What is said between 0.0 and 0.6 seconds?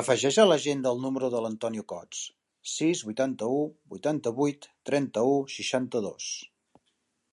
Afegeix a